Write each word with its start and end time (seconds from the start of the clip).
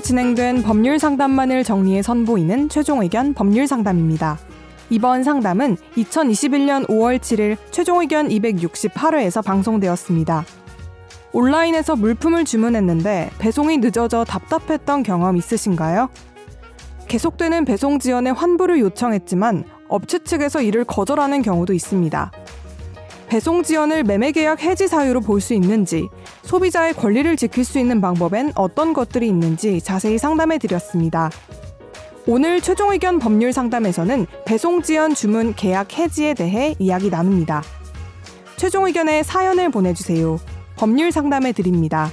진행된 0.00 0.62
법률 0.62 0.98
상담만을 0.98 1.64
정리해 1.64 2.02
선보이는 2.02 2.68
최종 2.68 3.02
의견 3.02 3.34
법률 3.34 3.66
상담입니다. 3.66 4.38
이번 4.90 5.22
상담은 5.22 5.76
2021년 5.96 6.86
5월 6.88 7.18
7일 7.18 7.56
최종 7.70 8.00
의견 8.00 8.28
268회에서 8.28 9.44
방송되었습니다. 9.44 10.44
온라인에서 11.32 11.96
물품을 11.96 12.44
주문했는데 12.44 13.30
배송이 13.38 13.78
늦어져 13.78 14.24
답답했던 14.24 15.02
경험 15.04 15.36
있으신가요? 15.36 16.08
계속되는 17.06 17.64
배송 17.64 17.98
지연에 17.98 18.30
환불을 18.30 18.80
요청했지만 18.80 19.64
업체 19.88 20.18
측에서 20.20 20.62
이를 20.62 20.84
거절하는 20.84 21.42
경우도 21.42 21.72
있습니다. 21.72 22.32
배송 23.30 23.62
지연을 23.62 24.02
매매 24.02 24.32
계약 24.32 24.60
해지 24.60 24.88
사유로 24.88 25.20
볼 25.20 25.40
수 25.40 25.54
있는지, 25.54 26.08
소비자의 26.42 26.94
권리를 26.94 27.36
지킬 27.36 27.64
수 27.64 27.78
있는 27.78 28.00
방법엔 28.00 28.52
어떤 28.56 28.92
것들이 28.92 29.28
있는지 29.28 29.80
자세히 29.80 30.18
상담해 30.18 30.58
드렸습니다. 30.58 31.30
오늘 32.26 32.60
최종 32.60 32.90
의견 32.92 33.20
법률 33.20 33.52
상담에서는 33.52 34.26
배송 34.44 34.82
지연 34.82 35.14
주문 35.14 35.54
계약 35.54 35.96
해지에 35.96 36.34
대해 36.34 36.74
이야기 36.80 37.08
나눕니다. 37.08 37.62
최종 38.56 38.86
의견에 38.86 39.22
사연을 39.22 39.70
보내주세요. 39.70 40.40
법률 40.76 41.12
상담해 41.12 41.52
드립니다. 41.52 42.10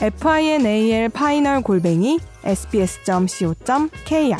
final 0.00 1.62
골뱅이 1.62 2.18
sbs.co.kr 2.44 4.36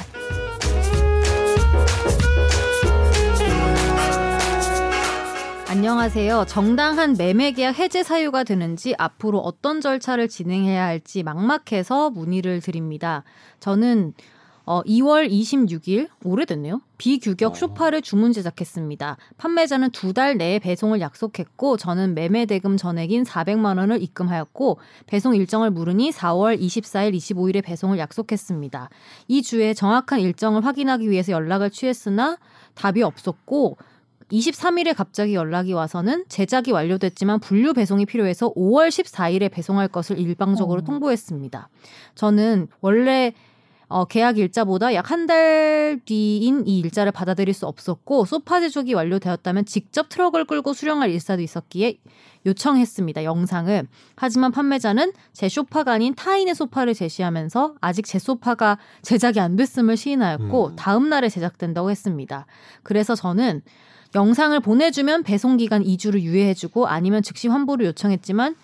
안녕하세요. 5.69 6.47
정당한 6.49 7.15
매매 7.19 7.53
계약 7.53 7.79
해제 7.79 8.03
사유가 8.03 8.43
되는지 8.43 8.95
앞으로 8.97 9.39
어떤 9.41 9.83
절차를 9.83 10.29
진행해야 10.29 10.83
할지 10.83 11.23
막막해서 11.23 12.09
문의를 12.11 12.61
드립니다. 12.63 13.23
저는 13.61 14.15
어, 14.65 14.83
2월 14.83 15.31
26일 15.31 16.09
오래됐네요. 16.25 16.81
비규격 16.97 17.57
쇼파를 17.57 18.01
주문 18.03 18.33
제작했습니다. 18.33 19.17
판매자는 19.37 19.91
두 19.91 20.13
달 20.15 20.39
내에 20.39 20.59
배송을 20.59 21.01
약속했고 21.01 21.77
저는 21.77 22.15
매매 22.15 22.47
대금 22.47 22.79
전액인 22.79 23.25
400만 23.25 23.79
원을 23.79 24.03
입금하였고 24.03 24.79
배송 25.07 25.35
일정을 25.35 25.71
물으니 25.71 26.11
4월 26.13 26.59
24일, 26.59 27.15
25일에 27.15 27.63
배송을 27.63 27.99
약속했습니다. 27.99 28.89
이 29.29 29.43
주에 29.43 29.75
정확한 29.75 30.21
일정을 30.21 30.65
확인하기 30.65 31.11
위해서 31.11 31.33
연락을 31.33 31.71
취했으나 31.71 32.39
답이 32.75 33.03
없었고 33.03 33.77
23일에 34.31 34.95
갑자기 34.95 35.35
연락이 35.35 35.73
와서는 35.73 36.25
제작이 36.29 36.71
완료됐지만 36.73 37.41
분류 37.41 37.73
배송이 37.73 38.07
필요해서 38.07 38.53
5월 38.55 38.89
14일에 38.89 39.51
배송할 39.51 39.89
것을 39.89 40.19
일방적으로 40.19 40.81
어. 40.81 40.85
통보했습니다. 40.85 41.69
저는 42.15 42.69
원래 42.81 43.33
어, 43.91 44.05
계약 44.05 44.37
일자보다 44.37 44.93
약 44.93 45.11
한 45.11 45.27
달 45.27 45.99
뒤인 46.05 46.67
이 46.67 46.79
일자를 46.81 47.11
받아들일 47.11 47.55
수 47.55 47.67
없었고 47.67 48.27
소파 48.27 48.61
제조기 48.61 48.93
완료되었다면 48.93 49.65
직접 49.65 50.11
트럭을 50.11 50.45
끌고 50.45 50.75
수령할 50.75 51.11
일사도 51.11 51.41
있었기에 51.41 51.97
요청했습니다. 52.45 53.25
영상을. 53.25 53.89
하지만 54.15 54.53
판매자는 54.53 55.13
제 55.33 55.49
소파가 55.49 55.93
아닌 55.93 56.15
타인의 56.15 56.55
소파를 56.55 56.93
제시하면서 56.93 57.77
아직 57.81 58.05
제 58.05 58.19
소파가 58.19 58.79
제작이 59.01 59.41
안 59.41 59.57
됐음을 59.57 59.97
시인하였고 59.97 60.67
음. 60.67 60.77
다음 60.77 61.09
날에 61.09 61.31
제작된다고 61.31 61.91
했습니다. 61.91 62.45
그래서 62.83 63.15
저는 63.15 63.63
영상을 64.15 64.59
보내주면 64.61 65.23
배송 65.23 65.57
기간 65.57 65.83
2주를 65.83 66.21
유예해주고 66.21 66.87
아니면 66.87 67.23
즉시 67.23 67.49
환불을 67.49 67.87
요청했지만 67.87 68.55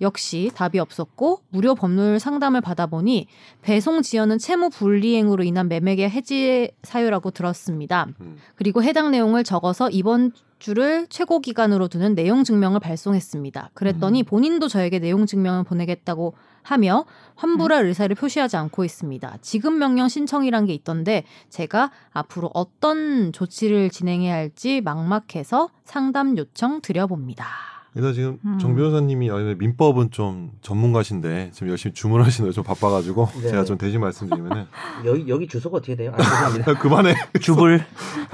역시 0.00 0.50
답이 0.54 0.78
없었고 0.78 1.42
무료 1.48 1.74
법률 1.74 2.20
상담을 2.20 2.60
받아보니 2.60 3.26
배송 3.62 4.02
지연은 4.02 4.38
채무 4.38 4.70
불이행으로 4.70 5.42
인한 5.42 5.68
매매계 5.68 6.08
해지 6.08 6.70
사유라고 6.82 7.30
들었습니다. 7.30 8.06
음. 8.20 8.38
그리고 8.54 8.82
해당 8.82 9.10
내용을 9.10 9.44
적어서 9.44 9.90
이번 9.90 10.32
주를 10.58 11.06
최고 11.08 11.40
기간으로 11.40 11.88
두는 11.88 12.14
내용 12.14 12.42
증명을 12.42 12.80
발송했습니다. 12.80 13.70
그랬더니 13.74 14.22
음. 14.22 14.24
본인도 14.24 14.68
저에게 14.68 14.98
내용 14.98 15.24
증명을 15.26 15.64
보내겠다고 15.64 16.34
하며 16.62 17.04
환불할 17.36 17.84
음. 17.84 17.88
의사를 17.88 18.14
표시하지 18.14 18.56
않고 18.56 18.84
있습니다. 18.84 19.38
지급 19.40 19.72
명령 19.74 20.08
신청이란 20.08 20.66
게 20.66 20.74
있던데 20.74 21.24
제가 21.48 21.92
앞으로 22.10 22.50
어떤 22.54 23.32
조치를 23.32 23.90
진행해야 23.90 24.34
할지 24.34 24.80
막막해서 24.80 25.70
상담 25.84 26.36
요청 26.36 26.80
드려봅니다. 26.80 27.77
그래서 27.92 28.12
지금 28.12 28.38
음. 28.44 28.58
정 28.58 28.76
변호사님이 28.76 29.30
민법은 29.56 30.10
좀 30.10 30.52
전문가신데 30.60 31.50
지금 31.52 31.68
열심히 31.68 31.94
주문하시는 31.94 32.52
좀 32.52 32.62
바빠가지고 32.64 33.28
네. 33.42 33.48
제가 33.48 33.64
좀 33.64 33.78
대신 33.78 34.00
말씀드리면은 34.00 34.66
여기 35.04 35.28
여기 35.28 35.46
주소가 35.46 35.78
어떻게 35.78 35.96
돼요? 35.96 36.12
아, 36.14 36.22
죄송합니다. 36.22 36.74
그만해. 36.78 37.14
주불. 37.40 37.82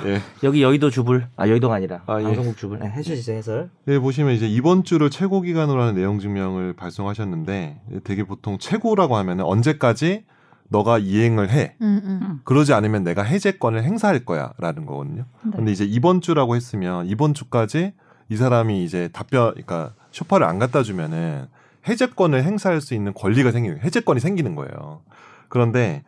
예. 0.06 0.20
여기 0.42 0.62
여의도 0.62 0.90
주불. 0.90 1.28
아 1.36 1.48
여의도가 1.48 1.76
아니라 1.76 2.02
아, 2.06 2.20
예. 2.20 2.24
방송국 2.24 2.56
주불. 2.56 2.80
네, 2.80 2.90
해주시죠 2.90 3.32
해설. 3.32 3.70
예 3.88 3.98
보시면 3.98 4.34
이제 4.34 4.48
이번 4.48 4.84
주를 4.84 5.08
최고 5.10 5.40
기간으로 5.40 5.80
하는 5.80 5.94
내용 5.94 6.18
증명을 6.18 6.74
발송하셨는데 6.74 7.80
되게 8.04 8.24
보통 8.24 8.58
최고라고 8.58 9.16
하면은 9.16 9.44
언제까지 9.44 10.24
너가 10.68 10.98
이행을 10.98 11.50
해. 11.50 11.76
음, 11.82 12.00
음. 12.04 12.40
그러지 12.44 12.72
않으면 12.72 13.04
내가 13.04 13.22
해제권을 13.22 13.84
행사할 13.84 14.24
거야라는 14.24 14.86
거거든요. 14.86 15.26
네. 15.44 15.52
근데 15.54 15.72
이제 15.72 15.84
이번 15.84 16.20
주라고 16.20 16.56
했으면 16.56 17.06
이번 17.06 17.34
주까지 17.34 17.92
이 18.28 18.36
사람이 18.36 18.84
이제 18.84 19.08
답변, 19.12 19.50
그러니까 19.50 19.94
쇼파를 20.12 20.46
안 20.46 20.58
갖다 20.58 20.82
주면은 20.82 21.46
해제권을 21.86 22.42
행사할 22.42 22.80
수 22.80 22.94
있는 22.94 23.12
권리가 23.12 23.52
생기는 23.52 23.80
해제권이 23.80 24.20
생기는 24.20 24.54
거예요. 24.54 25.02
그런데 25.48 26.02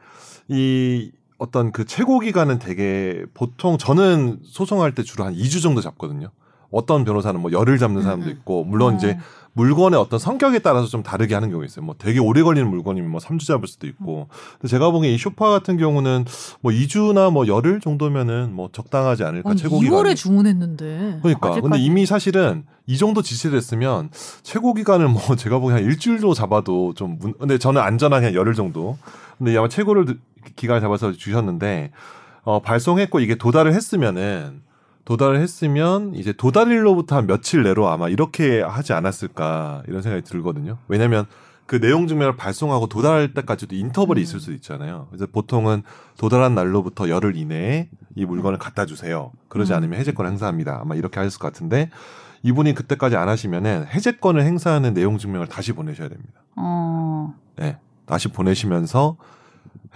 이 0.48 1.12
어떤 1.38 1.70
그 1.72 1.84
최고 1.84 2.18
기간은 2.18 2.58
되게 2.58 3.24
보통 3.34 3.76
저는 3.76 4.38
소송할 4.42 4.94
때 4.94 5.02
주로 5.02 5.24
한 5.24 5.34
2주 5.34 5.62
정도 5.62 5.80
잡거든요. 5.80 6.30
어떤 6.70 7.04
변호사는 7.04 7.40
뭐 7.40 7.52
열을 7.52 7.78
잡는 7.78 8.02
사람도 8.02 8.26
음, 8.26 8.30
음. 8.30 8.32
있고 8.32 8.64
물론 8.64 8.94
음. 8.94 8.96
이제 8.98 9.18
물건의 9.56 9.98
어떤 9.98 10.18
성격에 10.18 10.58
따라서 10.58 10.86
좀 10.86 11.02
다르게 11.02 11.32
하는 11.34 11.48
경우가 11.48 11.64
있어요. 11.64 11.84
뭐 11.84 11.94
되게 11.96 12.20
오래 12.20 12.42
걸리는 12.42 12.68
물건이면 12.68 13.10
뭐 13.10 13.20
3주 13.20 13.46
잡을 13.46 13.66
수도 13.66 13.86
있고. 13.86 14.28
근데 14.60 14.68
제가 14.68 14.90
보기엔 14.90 15.14
이 15.14 15.18
쇼파 15.18 15.48
같은 15.48 15.78
경우는 15.78 16.26
뭐 16.60 16.72
2주나 16.72 17.32
뭐 17.32 17.46
열흘 17.46 17.80
정도면은 17.80 18.52
뭐 18.52 18.68
적당하지 18.70 19.24
않을까 19.24 19.50
아니, 19.50 19.58
최고 19.58 19.80
기간. 19.80 19.98
2월에 19.98 20.14
주문했는데. 20.14 21.20
그러니까. 21.22 21.48
아직까지. 21.48 21.60
근데 21.62 21.78
이미 21.78 22.04
사실은 22.04 22.64
이 22.86 22.98
정도 22.98 23.22
지시를 23.22 23.56
했으면 23.56 24.10
최고 24.42 24.74
기간을 24.74 25.08
뭐 25.08 25.22
제가 25.36 25.58
보기엔 25.58 25.78
한 25.78 25.84
일주일로 25.84 26.34
잡아도 26.34 26.92
좀 26.92 27.16
문, 27.18 27.32
근데 27.38 27.56
저는 27.56 27.80
안전하게 27.80 28.26
한 28.26 28.34
열흘 28.34 28.52
정도. 28.52 28.98
근데 29.38 29.56
아마 29.56 29.68
최고를 29.68 30.18
기간을 30.56 30.82
잡아서 30.82 31.12
주셨는데 31.12 31.92
어 32.42 32.60
발송했고 32.60 33.20
이게 33.20 33.36
도달을 33.36 33.72
했으면은 33.72 34.60
도달을 35.06 35.40
했으면 35.40 36.14
이제 36.14 36.32
도달일로부터 36.32 37.16
한 37.16 37.26
며칠 37.26 37.62
내로 37.62 37.88
아마 37.88 38.08
이렇게 38.08 38.60
하지 38.60 38.92
않았을까 38.92 39.84
이런 39.86 40.02
생각이 40.02 40.24
들거든요. 40.24 40.78
왜냐하면 40.88 41.26
그 41.64 41.80
내용 41.80 42.08
증명을 42.08 42.36
발송하고 42.36 42.88
도달할 42.88 43.32
때까지도 43.32 43.76
인터벌이 43.76 44.20
음. 44.20 44.22
있을 44.22 44.40
수도 44.40 44.52
있잖아요. 44.54 45.06
그래서 45.10 45.26
보통은 45.26 45.84
도달한 46.18 46.56
날로부터 46.56 47.08
열흘 47.08 47.36
이내에 47.36 47.88
이 48.16 48.24
물건을 48.24 48.58
갖다 48.58 48.84
주세요. 48.84 49.30
그러지 49.48 49.72
음. 49.72 49.76
않으면 49.76 50.00
해제권 50.00 50.26
행사합니다. 50.26 50.80
아마 50.82 50.96
이렇게 50.96 51.20
하셨을 51.20 51.38
것 51.38 51.52
같은데 51.52 51.90
이분이 52.42 52.74
그때까지 52.74 53.14
안 53.14 53.28
하시면은 53.28 53.86
해제권을 53.86 54.42
행사하는 54.42 54.92
내용 54.92 55.18
증명을 55.18 55.46
다시 55.46 55.72
보내셔야 55.72 56.08
됩니다. 56.08 56.40
어. 56.56 57.32
네, 57.56 57.78
다시 58.06 58.26
보내시면서 58.26 59.16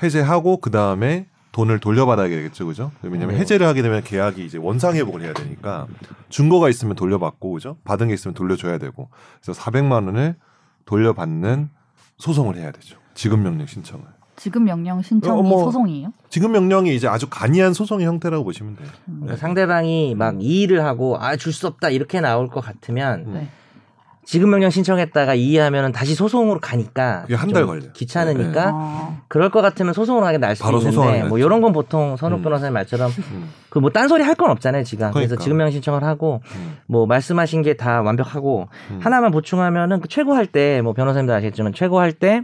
해제하고 0.02 0.58
그 0.58 0.70
다음에 0.70 1.26
돈을 1.52 1.80
돌려받아야 1.80 2.28
되겠죠, 2.28 2.66
그죠? 2.66 2.92
왜냐면 3.02 3.34
네. 3.34 3.40
해제를 3.40 3.66
하게 3.66 3.82
되면 3.82 4.02
계약이 4.02 4.44
이제 4.44 4.56
원상 4.58 4.94
회복을 4.94 5.22
해야 5.22 5.32
되니까 5.32 5.86
증거가 6.28 6.68
있으면 6.68 6.94
돌려받고, 6.94 7.52
그죠? 7.52 7.76
받은 7.84 8.08
게 8.08 8.14
있으면 8.14 8.34
돌려줘야 8.34 8.78
되고, 8.78 9.08
그래서 9.42 9.60
400만 9.60 10.06
원을 10.06 10.36
돌려받는 10.84 11.70
소송을 12.18 12.56
해야 12.56 12.70
되죠. 12.70 12.98
지급 13.14 13.40
명령 13.40 13.66
신청을. 13.66 14.04
지급 14.36 14.62
명령 14.62 15.02
신청이 15.02 15.38
어, 15.38 15.42
뭐, 15.42 15.64
소송이에요? 15.64 16.12
지급 16.30 16.50
명령이 16.52 16.94
이제 16.94 17.06
아주 17.06 17.28
간이한 17.28 17.74
소송의 17.74 18.06
형태라고 18.06 18.42
보시면 18.44 18.76
돼요. 18.76 18.88
음. 19.08 19.24
네. 19.26 19.36
상대방이 19.36 20.14
막이 20.14 20.62
일을 20.62 20.82
하고 20.84 21.18
아 21.20 21.36
줄 21.36 21.52
수 21.52 21.66
없다 21.66 21.90
이렇게 21.90 22.20
나올 22.22 22.48
것 22.48 22.60
같으면 22.62 23.34
네. 23.34 23.48
지급명령 24.24 24.70
신청했다가 24.70 25.34
이의하면 25.34 25.92
다시 25.92 26.14
소송으로 26.14 26.60
가니까 26.60 27.24
한 27.30 27.50
달 27.52 27.66
걸려. 27.66 27.90
귀찮으니까 27.92 28.64
네. 28.66 28.70
아. 28.72 29.18
그럴 29.28 29.50
것 29.50 29.60
같으면 29.62 29.92
소송으로 29.92 30.24
하게 30.26 30.38
날 30.38 30.54
수도 30.54 30.68
있는데 30.78 31.24
뭐 31.28 31.38
이런 31.38 31.60
건 31.60 31.72
보통 31.72 32.16
선욱 32.16 32.38
음. 32.40 32.42
변호사님 32.42 32.72
말처럼 32.74 33.10
음. 33.32 33.50
그뭐 33.70 33.90
딴소리 33.90 34.22
할 34.22 34.34
건 34.36 34.50
없잖아요 34.50 34.84
지금. 34.84 35.10
그러니까. 35.10 35.18
그래서 35.18 35.36
지급명령 35.36 35.72
신청을 35.72 36.04
하고 36.04 36.42
음. 36.54 36.76
뭐 36.86 37.06
말씀하신 37.06 37.62
게 37.62 37.74
다 37.76 38.02
완벽하고 38.02 38.68
음. 38.90 39.00
하나만 39.02 39.30
보충하면은 39.32 40.00
그 40.00 40.08
최고 40.08 40.34
할 40.34 40.46
때 40.46 40.80
뭐 40.82 40.92
변호사님도 40.92 41.32
아시겠지만 41.34 41.72
최고 41.72 41.98
할 41.98 42.12
때 42.12 42.42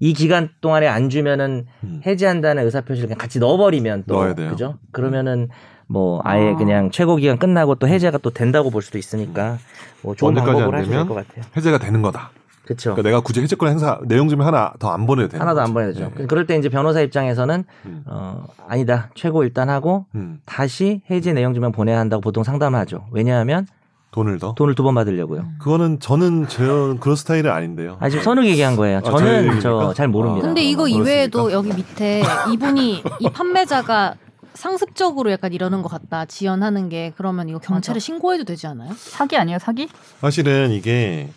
이 0.00 0.12
기간 0.12 0.48
동안에 0.60 0.86
안 0.86 1.08
주면은 1.10 1.66
음. 1.84 2.00
해지한다는 2.06 2.64
의사 2.64 2.80
표시를 2.80 3.08
그냥 3.08 3.18
같이 3.18 3.38
넣어버리면 3.38 4.04
또 4.06 4.18
그죠? 4.34 4.78
그러면은 4.92 5.48
뭐 5.86 6.20
아예 6.24 6.50
아. 6.52 6.56
그냥 6.56 6.90
최고 6.90 7.16
기간 7.16 7.38
끝나고 7.38 7.76
또 7.76 7.88
해제가 7.88 8.18
또 8.18 8.30
된다고 8.30 8.70
볼 8.70 8.82
수도 8.82 8.98
있으니까 8.98 9.58
뭐 10.02 10.14
좋은 10.14 10.34
방법을 10.34 10.74
하셔야 10.78 10.96
될 10.98 11.06
것 11.06 11.14
같아요. 11.14 11.44
해제가 11.56 11.78
되는 11.78 12.02
거다. 12.02 12.30
그렇죠. 12.64 12.90
그러니까 12.92 13.08
내가 13.08 13.20
굳이 13.22 13.40
해제권 13.40 13.70
행사 13.70 13.98
내용 14.06 14.28
좀 14.28 14.42
하나 14.42 14.74
더 14.78 14.90
안 14.90 15.06
보내도 15.06 15.28
되는 15.30 15.40
하나도. 15.40 15.62
안 15.62 15.72
보내도 15.72 15.94
되죠. 15.94 16.12
네. 16.14 16.26
그럴 16.26 16.46
때 16.46 16.54
이제 16.58 16.68
변호사 16.68 17.00
입장에서는 17.00 17.64
음. 17.86 18.02
어 18.06 18.44
아니다 18.68 19.08
최고 19.14 19.42
일단 19.42 19.70
하고 19.70 20.04
음. 20.14 20.40
다시 20.44 21.00
해제 21.10 21.32
내용 21.32 21.54
증명 21.54 21.72
보내야 21.72 21.98
한다고 21.98 22.20
보통 22.20 22.44
상담을 22.44 22.78
하죠. 22.80 23.06
왜냐하면 23.10 23.66
돈을 24.10 24.38
더. 24.38 24.54
돈을 24.54 24.74
두 24.74 24.82
번 24.82 24.94
받으려고요. 24.94 25.46
그거는 25.58 26.00
저는 26.00 26.48
제 26.48 26.64
그런 27.00 27.14
스타일은 27.16 27.50
아닌데요. 27.50 27.98
아 28.00 28.08
지금 28.08 28.24
선욱 28.24 28.46
얘기한 28.46 28.74
거예요. 28.76 28.98
아, 28.98 29.02
저 29.02 29.10
저는 29.12 29.38
얘기입니까? 29.44 29.60
저잘 29.62 30.08
모릅니다. 30.08 30.46
근데 30.46 30.62
이거 30.62 30.84
그렇습니까? 30.84 31.10
이외에도 31.10 31.52
여기 31.52 31.72
밑에 31.74 32.22
이분이 32.52 33.02
이 33.20 33.30
판매자가 33.30 34.14
상습적으로 34.54 35.30
약간 35.30 35.52
이러는 35.52 35.82
것 35.82 35.88
같다 35.88 36.24
지연하는 36.24 36.88
게 36.88 37.12
그러면 37.16 37.48
이거 37.48 37.58
경찰에 37.58 37.94
맞아. 37.96 38.00
신고해도 38.04 38.44
되지 38.44 38.66
않아요? 38.66 38.92
사기 38.96 39.36
아니에요 39.36 39.58
사기? 39.58 39.88
사실은 40.20 40.72
이게 40.72 41.28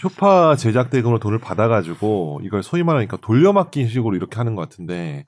쇼파 0.00 0.56
제작 0.56 0.90
대금으로 0.90 1.18
돈을 1.18 1.38
받아가지고 1.38 2.40
이걸 2.42 2.62
소위 2.62 2.82
말하니까 2.82 3.18
돌려막기 3.20 3.86
식으로 3.88 4.16
이렇게 4.16 4.36
하는 4.36 4.54
것 4.56 4.62
같은데 4.68 5.26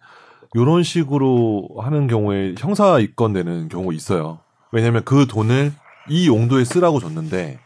이런 0.54 0.82
식으로 0.82 1.68
하는 1.78 2.06
경우에 2.08 2.54
형사 2.58 2.98
입건되는 2.98 3.68
경우 3.68 3.92
있어요. 3.92 4.38
왜냐하면 4.72 5.02
그 5.04 5.26
돈을 5.26 5.72
이 6.08 6.26
용도에 6.28 6.64
쓰라고 6.64 7.00
줬는데 7.00 7.58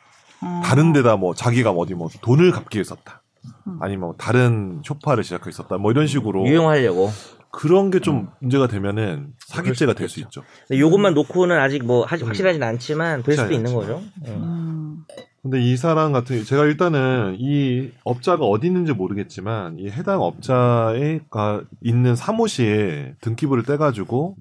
어. 0.43 0.62
다른 0.65 0.93
데다 0.93 1.17
뭐 1.17 1.35
자기가 1.35 1.71
어디 1.71 1.94
뭐 1.94 2.09
돈을 2.21 2.50
갚기 2.53 2.77
위해 2.79 2.85
썼다. 2.85 3.23
음. 3.67 3.79
아니면 3.81 4.00
뭐 4.00 4.15
다른 4.19 4.81
쇼파를 4.85 5.23
제작하기 5.23 5.53
썼다. 5.53 5.79
뭐 5.79 5.91
이런 5.91 6.06
식으로 6.06 6.47
유용하려고. 6.47 7.11
그런 7.50 7.91
게좀 7.91 8.29
문제가 8.41 8.67
되면은 8.67 9.29
사기죄가 9.47 9.94
될 9.94 10.09
수 10.11 10.21
있죠. 10.21 10.43
근데 10.69 10.79
요것만 10.81 11.15
놓고는 11.15 11.59
아직 11.59 11.85
뭐 11.87 12.05
하- 12.05 12.19
확실하진 12.19 12.62
않지만 12.62 13.23
될 13.23 13.35
수도 13.37 13.53
있는. 13.55 13.73
거죠. 13.73 14.03
예. 14.27 14.31
음. 14.31 15.05
근데 15.43 15.62
이 15.62 15.77
사람 15.77 16.12
같은 16.12 16.44
제가 16.44 16.65
일단은 16.65 17.37
이 17.38 17.93
업자가 18.05 18.44
어디 18.44 18.67
있는지 18.67 18.93
모르겠지만 18.93 19.79
이 19.79 19.88
해당 19.88 20.21
업자에가 20.21 21.62
있는 21.83 22.17
사무실에 22.17 23.15
등기부를 23.21 23.62
떼가지고 23.62 24.37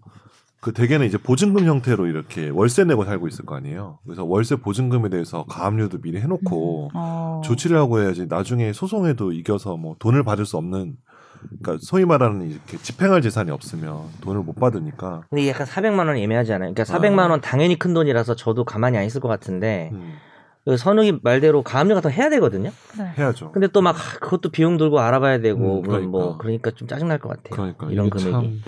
그 0.65 0.73
대개는 0.73 1.05
이제 1.05 1.19
보증금 1.19 1.65
형태로 1.67 2.07
이렇게 2.07 2.49
월세 2.49 2.85
내고 2.85 3.05
살고 3.05 3.27
있을 3.27 3.45
거 3.45 3.55
아니에요. 3.55 3.99
그래서 4.03 4.25
월세 4.25 4.55
보증금에 4.55 5.09
대해서 5.09 5.45
가압류도 5.45 5.99
미리 6.01 6.19
해놓고 6.19 6.89
어. 6.95 7.41
조치를 7.45 7.77
하고 7.77 8.01
해야지 8.01 8.25
나중에 8.27 8.73
소송에도 8.73 9.31
이겨서 9.31 9.77
뭐 9.77 9.95
돈을 9.99 10.23
받을 10.23 10.43
수 10.43 10.57
없는 10.57 10.95
그러니까 11.61 11.77
소위 11.85 12.03
말하는 12.05 12.49
이렇게 12.49 12.77
집행할 12.77 13.21
재산이 13.21 13.51
없으면 13.51 13.95
돈을 14.21 14.41
못 14.41 14.55
받으니까 14.55 15.21
근데 15.29 15.43
이게 15.43 15.51
약간 15.51 15.67
400만 15.67 16.07
원 16.07 16.17
애매하지 16.17 16.53
않아요? 16.53 16.73
그러니까 16.73 16.83
400만 16.97 17.29
원 17.29 17.41
당연히 17.41 17.77
큰 17.77 17.93
돈이라서 17.93 18.35
저도 18.35 18.65
가만히 18.65 18.97
안 18.97 19.05
있을 19.05 19.21
것 19.21 19.27
같은데 19.27 19.91
음, 19.93 20.15
그 20.65 20.77
선욱이 20.77 21.19
말대로 21.21 21.61
가압류 21.61 21.93
같은 21.93 22.09
거 22.09 22.15
해야 22.15 22.27
되거든요. 22.31 22.71
그래. 22.91 23.11
해야죠. 23.19 23.51
근데 23.51 23.67
또 23.67 23.81
막 23.83 23.95
그것도 24.19 24.49
비용 24.49 24.77
들고 24.77 24.99
알아봐야 24.99 25.41
되고 25.41 25.59
음, 25.59 25.63
뭐, 25.63 25.81
그러니까. 25.83 26.09
뭐 26.09 26.37
그러니까 26.39 26.71
좀 26.71 26.87
짜증 26.87 27.07
날 27.07 27.19
것 27.19 27.29
같아요. 27.29 27.51
그러니까 27.51 27.87
이런 27.91 28.09
금액이. 28.09 28.31
참, 28.31 28.61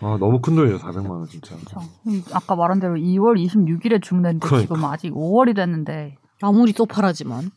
아 0.00 0.16
너무 0.20 0.40
큰 0.40 0.54
돈이에요 0.56 0.78
400만 0.78 1.10
원 1.10 1.26
진짜. 1.26 1.56
그렇죠. 1.56 1.80
음, 2.06 2.22
아까 2.32 2.54
말한 2.54 2.80
대로 2.80 2.94
2월 2.94 3.36
26일에 3.42 4.02
주문했는데 4.02 4.46
그러니까. 4.46 4.74
지금 4.74 4.84
아직 4.90 5.12
5월이 5.12 5.56
됐는데 5.56 6.16
아무리 6.42 6.72
소파라지만 6.72 7.50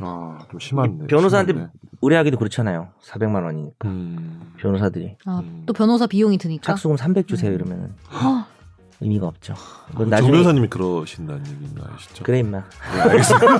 아좀 0.00 0.60
심한데. 0.60 1.06
변호사한테 1.06 1.52
심한데. 1.52 1.72
의뢰하기도 2.02 2.36
그렇잖아요. 2.38 2.88
400만 3.02 3.44
원이니까 3.44 3.88
음. 3.88 4.52
변호사들이 4.58 5.16
아, 5.24 5.38
음. 5.38 5.62
또 5.64 5.72
변호사 5.72 6.06
비용이 6.06 6.36
드니까 6.36 6.62
착수금 6.62 6.98
300 6.98 7.26
주세요 7.28 7.50
음. 7.50 7.54
이러면 7.54 7.94
헉, 8.12 8.44
의미가 9.00 9.26
없죠. 9.26 9.54
그건 9.88 10.04
정 10.04 10.10
나중에 10.10 10.32
변호사님이 10.32 10.68
그러신다는 10.68 11.46
얘기인 11.46 11.74
거 11.74 11.86
아시죠? 11.94 12.24
그래 12.24 12.40
임마. 12.40 12.62
네, 12.94 13.00
알겠습니다. 13.00 13.46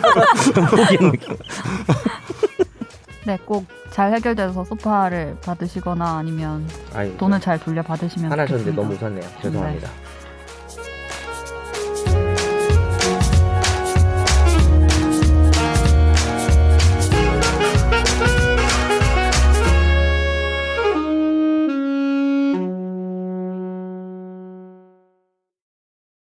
네, 3.26 3.36
꼭 3.44 3.64
잘 3.90 4.12
해결돼서 4.12 4.64
소파를 4.64 5.36
받으시거나 5.42 6.18
아니면 6.18 6.66
아이, 6.94 7.16
돈을 7.16 7.40
잘 7.40 7.58
돌려 7.58 7.82
받으시면 7.82 8.30
화나셨는데 8.30 8.72
좋겠습니다. 8.74 8.82
너무 8.82 8.94
웃었네요. 8.94 9.42
죄송합니다. 9.42 9.88